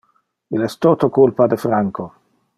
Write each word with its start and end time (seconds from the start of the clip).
Il 0.59 0.63
es 0.67 0.77
toto 0.85 1.11
culpa 1.19 1.49
de 1.53 1.61
Franco. 1.67 2.09